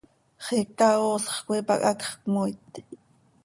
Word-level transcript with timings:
Xiica 0.45 0.87
oosx 1.09 1.35
coi 1.45 1.61
pac 1.67 1.81
hacx 1.87 2.05
cömooit. 2.21 2.71